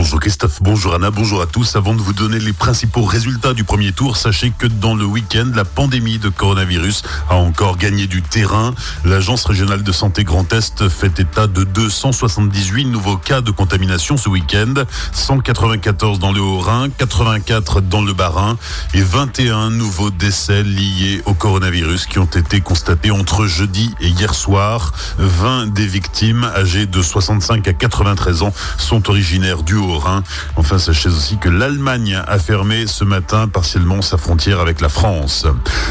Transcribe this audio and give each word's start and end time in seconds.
Bonjour 0.00 0.18
Christophe, 0.18 0.62
bonjour 0.62 0.94
Anna, 0.94 1.10
bonjour 1.10 1.42
à 1.42 1.46
tous. 1.46 1.76
Avant 1.76 1.92
de 1.92 2.00
vous 2.00 2.14
donner 2.14 2.38
les 2.38 2.54
principaux 2.54 3.02
résultats 3.02 3.52
du 3.52 3.64
premier 3.64 3.92
tour, 3.92 4.16
sachez 4.16 4.50
que 4.50 4.66
dans 4.66 4.94
le 4.94 5.04
week-end, 5.04 5.52
la 5.54 5.66
pandémie 5.66 6.18
de 6.18 6.30
coronavirus 6.30 7.02
a 7.28 7.34
encore 7.34 7.76
gagné 7.76 8.06
du 8.06 8.22
terrain. 8.22 8.74
L'Agence 9.04 9.44
régionale 9.44 9.82
de 9.82 9.92
santé 9.92 10.24
Grand 10.24 10.50
Est 10.54 10.88
fait 10.88 11.20
état 11.20 11.46
de 11.46 11.64
278 11.64 12.86
nouveaux 12.86 13.18
cas 13.18 13.42
de 13.42 13.50
contamination 13.50 14.16
ce 14.16 14.30
week-end, 14.30 14.72
194 15.12 16.18
dans 16.18 16.32
le 16.32 16.40
Haut-Rhin, 16.40 16.88
84 16.96 17.82
dans 17.82 18.00
le 18.00 18.14
Bas-Rhin 18.14 18.56
et 18.94 19.02
21 19.02 19.68
nouveaux 19.68 20.10
décès 20.10 20.62
liés 20.62 21.20
au 21.26 21.34
coronavirus 21.34 22.06
qui 22.06 22.18
ont 22.18 22.24
été 22.24 22.62
constatés 22.62 23.10
entre 23.10 23.44
jeudi 23.44 23.94
et 24.00 24.08
hier 24.08 24.34
soir. 24.34 24.92
20 25.18 25.74
des 25.74 25.86
victimes 25.86 26.44
âgées 26.56 26.86
de 26.86 27.02
65 27.02 27.68
à 27.68 27.74
93 27.74 28.42
ans 28.44 28.54
sont 28.78 29.10
originaires 29.10 29.62
du 29.62 29.76
Haut-Rhin. 29.90 30.22
Enfin, 30.56 30.78
sachez 30.78 31.08
aussi 31.08 31.38
que 31.38 31.48
l'Allemagne 31.48 32.20
a 32.26 32.38
fermé 32.38 32.86
ce 32.86 33.04
matin 33.04 33.48
partiellement 33.48 34.02
sa 34.02 34.16
frontière 34.16 34.60
avec 34.60 34.80
la 34.80 34.88
France. 34.88 35.46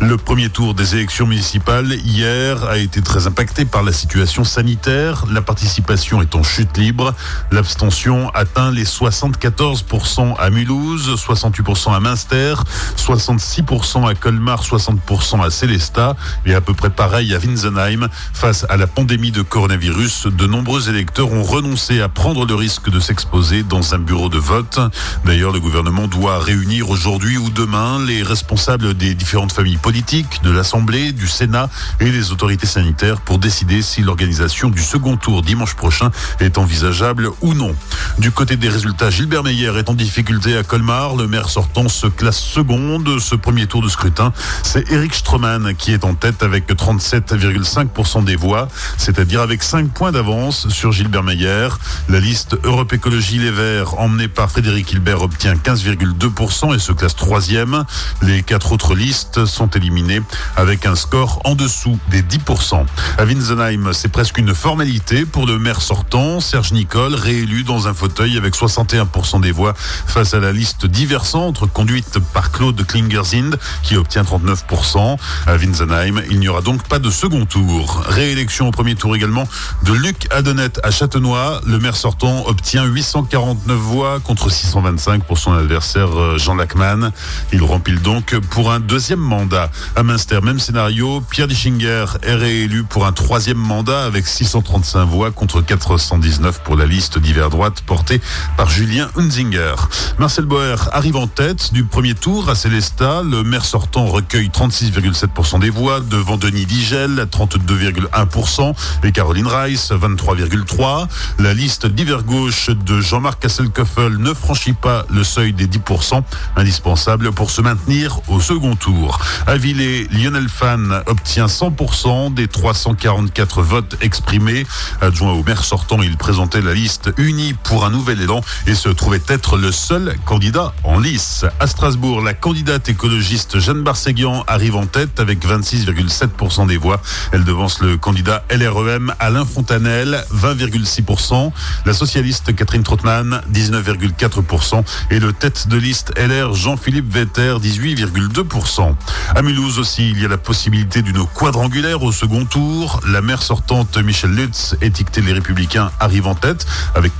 Le 0.00 0.16
premier 0.16 0.48
tour 0.48 0.74
des 0.74 0.94
élections 0.94 1.26
municipales 1.26 1.92
hier 2.04 2.64
a 2.64 2.78
été 2.78 3.02
très 3.02 3.26
impacté 3.26 3.64
par 3.64 3.82
la 3.82 3.92
situation 3.92 4.44
sanitaire. 4.44 5.24
La 5.30 5.42
participation 5.42 6.22
est 6.22 6.34
en 6.34 6.42
chute 6.42 6.76
libre. 6.76 7.14
L'abstention 7.50 8.30
atteint 8.30 8.70
les 8.70 8.84
74% 8.84 10.36
à 10.38 10.50
Mulhouse, 10.50 11.14
68% 11.14 11.94
à 11.94 12.00
Münster, 12.00 12.54
66% 12.96 14.08
à 14.08 14.14
Colmar, 14.14 14.62
60% 14.62 15.44
à 15.44 15.50
Célestat 15.50 16.16
et 16.46 16.54
à 16.54 16.60
peu 16.60 16.74
près 16.74 16.90
pareil 16.90 17.34
à 17.34 17.38
Winsenheim. 17.38 18.08
Face 18.32 18.66
à 18.68 18.76
la 18.76 18.86
pandémie 18.86 19.32
de 19.32 19.42
coronavirus, 19.42 20.26
de 20.26 20.46
nombreux 20.46 20.88
électeurs 20.88 21.32
ont 21.32 21.42
renoncé 21.42 22.00
à 22.00 22.08
prendre 22.08 22.46
le 22.46 22.54
risque 22.54 22.90
de 22.90 23.00
s'exposer 23.00 23.62
un 23.92 23.98
bureau 23.98 24.28
de 24.28 24.38
vote. 24.38 24.78
D'ailleurs, 25.24 25.52
le 25.52 25.60
gouvernement 25.60 26.06
doit 26.06 26.38
réunir 26.38 26.90
aujourd'hui 26.90 27.38
ou 27.38 27.50
demain 27.50 27.98
les 28.04 28.22
responsables 28.22 28.94
des 28.94 29.14
différentes 29.14 29.52
familles 29.52 29.78
politiques, 29.78 30.40
de 30.42 30.50
l'Assemblée, 30.50 31.12
du 31.12 31.26
Sénat 31.26 31.70
et 31.98 32.10
les 32.10 32.30
autorités 32.30 32.66
sanitaires 32.66 33.20
pour 33.20 33.38
décider 33.38 33.82
si 33.82 34.02
l'organisation 34.02 34.68
du 34.68 34.82
second 34.82 35.16
tour 35.16 35.42
dimanche 35.42 35.74
prochain 35.74 36.10
est 36.40 36.58
envisageable 36.58 37.30
ou 37.40 37.54
non. 37.54 37.74
Du 38.18 38.30
côté 38.32 38.56
des 38.56 38.68
résultats, 38.68 39.10
Gilbert 39.10 39.42
Meyer 39.42 39.72
est 39.78 39.88
en 39.88 39.94
difficulté 39.94 40.56
à 40.56 40.62
Colmar. 40.62 41.16
Le 41.16 41.26
maire 41.26 41.48
sortant 41.48 41.88
se 41.88 42.06
classe 42.06 42.38
seconde. 42.38 43.18
Ce 43.18 43.34
premier 43.34 43.66
tour 43.66 43.82
de 43.82 43.88
scrutin, 43.88 44.32
c'est 44.62 44.90
Eric 44.90 45.14
Stroman 45.14 45.74
qui 45.74 45.92
est 45.92 46.04
en 46.04 46.14
tête 46.14 46.42
avec 46.42 46.68
37,5% 46.68 48.24
des 48.24 48.36
voix, 48.36 48.68
c'est-à-dire 48.98 49.40
avec 49.40 49.62
5 49.62 49.90
points 49.90 50.12
d'avance 50.12 50.68
sur 50.68 50.92
Gilbert 50.92 51.22
Meyer. 51.22 51.68
La 52.08 52.20
liste 52.20 52.56
Europe 52.64 52.92
Écologie 52.92 53.38
Les 53.38 53.50
Verts, 53.50 53.98
emmenée 53.98 54.28
par 54.28 54.50
Frédéric 54.50 54.92
Hilbert, 54.92 55.22
obtient 55.22 55.54
15,2% 55.54 56.74
et 56.74 56.78
se 56.78 56.92
classe 56.92 57.16
troisième. 57.16 57.84
Les 58.22 58.42
quatre 58.42 58.72
autres 58.72 58.94
listes 58.94 59.44
sont 59.46 59.68
éliminées 59.68 60.20
avec 60.56 60.86
un 60.86 60.94
score 60.94 61.40
en 61.44 61.54
dessous 61.54 61.98
des 62.10 62.22
10%. 62.22 62.84
À 63.18 63.24
Winsenheim, 63.24 63.92
c'est 63.92 64.10
presque 64.10 64.38
une 64.38 64.54
formalité 64.54 65.24
pour 65.24 65.46
le 65.46 65.58
maire 65.58 65.80
sortant, 65.80 66.40
Serge 66.40 66.72
Nicole, 66.72 67.14
réélu 67.14 67.64
dans 67.64 67.88
un 67.88 67.94
fauteuil 68.00 68.38
avec 68.38 68.54
61% 68.54 69.42
des 69.42 69.52
voix 69.52 69.74
face 69.76 70.32
à 70.32 70.40
la 70.40 70.52
liste 70.52 70.86
diversante 70.86 71.70
conduite 71.70 72.18
par 72.32 72.50
Claude 72.50 72.82
Klingersind 72.86 73.58
qui 73.82 73.94
obtient 73.96 74.22
39%. 74.22 75.18
À 75.46 75.56
Winsenheim, 75.56 76.22
il 76.30 76.40
n'y 76.40 76.48
aura 76.48 76.62
donc 76.62 76.88
pas 76.88 76.98
de 76.98 77.10
second 77.10 77.44
tour. 77.44 78.02
Réélection 78.08 78.68
au 78.68 78.70
premier 78.70 78.94
tour 78.94 79.14
également 79.14 79.46
de 79.82 79.92
Luc 79.92 80.28
Adonnet 80.30 80.80
à 80.82 80.90
Châtenois. 80.90 81.60
Le 81.66 81.78
maire 81.78 81.94
sortant 81.94 82.46
obtient 82.46 82.86
849 82.86 83.76
voix 83.76 84.18
contre 84.20 84.50
625 84.50 85.24
pour 85.24 85.36
son 85.36 85.52
adversaire 85.52 86.18
euh, 86.18 86.38
Jean 86.38 86.54
Lachman. 86.54 87.12
Il 87.52 87.62
rempile 87.62 88.00
donc 88.00 88.34
pour 88.48 88.72
un 88.72 88.80
deuxième 88.80 89.20
mandat. 89.20 89.70
À 89.94 90.02
Münster, 90.02 90.40
même 90.42 90.58
scénario. 90.58 91.20
Pierre 91.20 91.48
Dischinger 91.48 92.06
est 92.22 92.34
réélu 92.34 92.84
pour 92.84 93.04
un 93.04 93.12
troisième 93.12 93.58
mandat 93.58 94.04
avec 94.04 94.26
635 94.26 95.04
voix 95.04 95.30
contre 95.30 95.60
419 95.60 96.62
pour 96.62 96.76
la 96.76 96.86
liste 96.86 97.18
d'hiver 97.18 97.50
droite 97.50 97.82
portée 97.90 98.20
par 98.56 98.70
Julien 98.70 99.10
Hunzinger. 99.16 99.74
Marcel 100.20 100.44
Boer 100.44 100.76
arrive 100.92 101.16
en 101.16 101.26
tête 101.26 101.72
du 101.72 101.82
premier 101.82 102.14
tour 102.14 102.48
à 102.48 102.54
Célestat. 102.54 103.24
Le 103.24 103.42
maire 103.42 103.64
sortant 103.64 104.06
recueille 104.06 104.48
36,7% 104.48 105.58
des 105.58 105.70
voix 105.70 105.98
devant 105.98 106.36
Denis 106.36 106.66
Digel, 106.66 107.26
32,1% 107.28 108.74
et 109.02 109.10
Caroline 109.10 109.48
Rice, 109.48 109.90
23,3%. 109.90 111.08
La 111.40 111.52
liste 111.52 111.86
d'hiver 111.86 112.22
gauche 112.22 112.70
de 112.70 113.00
Jean-Marc 113.00 113.40
Kasselkoffel 113.40 114.18
ne 114.18 114.34
franchit 114.34 114.74
pas 114.74 115.04
le 115.10 115.24
seuil 115.24 115.52
des 115.52 115.66
10%, 115.66 116.22
indispensable 116.54 117.32
pour 117.32 117.50
se 117.50 117.60
maintenir 117.60 118.20
au 118.28 118.38
second 118.38 118.76
tour. 118.76 119.18
À 119.48 119.56
Villers, 119.56 120.06
Lionel 120.12 120.48
Fan 120.48 121.02
obtient 121.06 121.46
100% 121.46 122.34
des 122.34 122.46
344 122.46 123.62
votes 123.62 123.96
exprimés. 124.00 124.64
Adjoint 125.00 125.32
au 125.32 125.42
maire 125.42 125.64
sortant, 125.64 126.00
il 126.02 126.16
présentait 126.16 126.60
la 126.60 126.72
liste 126.72 127.12
unie 127.18 127.54
pour 127.64 127.79
un 127.84 127.90
nouvel 127.90 128.20
élan 128.20 128.40
et 128.66 128.74
se 128.74 128.88
trouvait 128.88 129.22
être 129.28 129.56
le 129.56 129.72
seul 129.72 130.16
candidat 130.24 130.72
en 130.84 130.98
lice. 130.98 131.44
À 131.58 131.66
Strasbourg, 131.66 132.20
la 132.22 132.34
candidate 132.34 132.88
écologiste 132.88 133.58
Jeanne 133.58 133.82
Barséguian 133.82 134.44
arrive 134.46 134.76
en 134.76 134.86
tête 134.86 135.20
avec 135.20 135.46
26,7% 135.46 136.66
des 136.66 136.76
voix. 136.76 137.00
Elle 137.32 137.44
devance 137.44 137.80
le 137.80 137.96
candidat 137.96 138.44
LREM 138.50 139.14
Alain 139.18 139.44
Fontanel, 139.44 140.24
20,6%. 140.34 141.52
La 141.86 141.92
socialiste 141.92 142.54
Catherine 142.54 142.82
Trottmann, 142.82 143.40
19,4%. 143.52 144.84
Et 145.10 145.20
le 145.20 145.32
tête 145.32 145.68
de 145.68 145.76
liste 145.76 146.12
LR 146.18 146.54
Jean-Philippe 146.54 147.12
Vetter, 147.12 147.54
18,2%. 147.60 148.94
À 149.34 149.42
Mulhouse 149.42 149.78
aussi, 149.78 150.10
il 150.10 150.20
y 150.20 150.24
a 150.24 150.28
la 150.28 150.38
possibilité 150.38 151.02
d'une 151.02 151.24
quadrangulaire 151.26 152.02
au 152.02 152.12
second 152.12 152.44
tour. 152.44 153.00
La 153.06 153.20
maire 153.20 153.42
sortante 153.42 153.96
Michel 153.98 154.30
Lutz, 154.30 154.76
étiquetée 154.82 155.20
Les 155.20 155.32
Républicains, 155.32 155.90
arrive 156.00 156.26
en 156.26 156.34
tête 156.34 156.66
avec 156.94 157.16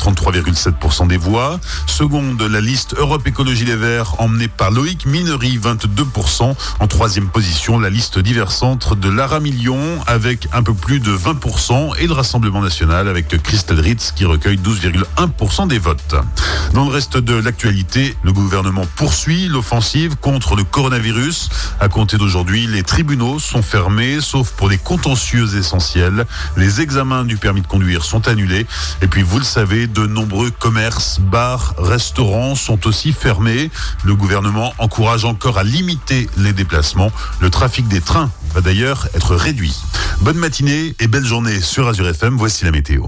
33,7% 0.50 1.08
des 1.08 1.16
voix. 1.16 1.60
Seconde, 1.86 2.42
la 2.42 2.60
liste 2.60 2.94
Europe 2.96 3.26
Écologie 3.26 3.64
Les 3.64 3.76
Verts, 3.76 4.20
emmenée 4.20 4.48
par 4.48 4.70
Loïc 4.70 5.06
Minery, 5.06 5.58
22%. 5.58 6.54
En 6.80 6.86
troisième 6.86 7.28
position, 7.28 7.78
la 7.78 7.90
liste 7.90 8.18
divers 8.18 8.52
centres 8.52 8.96
de 8.96 9.08
Lara 9.08 9.40
Million 9.40 9.78
avec 10.06 10.48
un 10.52 10.62
peu 10.62 10.74
plus 10.74 11.00
de 11.00 11.12
20% 11.12 11.98
et 11.98 12.06
le 12.06 12.12
Rassemblement 12.12 12.60
National 12.60 13.08
avec 13.08 13.28
Christelle 13.42 13.80
Ritz 13.80 14.12
qui 14.12 14.24
recueille 14.24 14.58
12,1% 14.58 15.68
des 15.68 15.78
votes. 15.78 16.14
Dans 16.74 16.84
le 16.84 16.90
reste 16.90 17.16
de 17.16 17.34
l'actualité, 17.34 18.16
le 18.22 18.32
gouvernement 18.32 18.86
poursuit 18.96 19.48
l'offensive 19.48 20.16
contre 20.16 20.56
le 20.56 20.64
coronavirus. 20.64 21.48
À 21.80 21.88
compter 21.88 22.16
d'aujourd'hui, 22.16 22.66
les 22.66 22.82
tribunaux 22.82 23.38
sont 23.38 23.62
fermés, 23.62 24.18
sauf 24.20 24.50
pour 24.52 24.68
les 24.68 24.78
contentieux 24.78 25.56
essentiels. 25.56 26.26
Les 26.56 26.80
examens 26.80 27.24
du 27.24 27.36
permis 27.36 27.62
de 27.62 27.66
conduire 27.66 28.04
sont 28.04 28.28
annulés. 28.28 28.66
Et 29.02 29.06
puis, 29.06 29.22
vous 29.22 29.38
le 29.38 29.44
savez, 29.44 29.86
de 29.86 30.06
nombreux 30.40 30.56
commerces, 30.58 31.20
bars, 31.20 31.74
restaurants 31.76 32.54
sont 32.54 32.86
aussi 32.86 33.12
fermés. 33.12 33.70
Le 34.04 34.14
gouvernement 34.14 34.72
encourage 34.78 35.26
encore 35.26 35.58
à 35.58 35.64
limiter 35.64 36.30
les 36.38 36.54
déplacements. 36.54 37.12
Le 37.40 37.50
trafic 37.50 37.86
des 37.88 38.00
trains 38.00 38.30
va 38.54 38.62
d'ailleurs 38.62 39.08
être 39.14 39.36
réduit. 39.36 39.76
Bonne 40.22 40.38
matinée 40.38 40.94
et 40.98 41.08
belle 41.08 41.26
journée 41.26 41.60
sur 41.60 41.88
Azure 41.88 42.08
FM. 42.08 42.38
Voici 42.38 42.64
la 42.64 42.70
météo. 42.70 43.04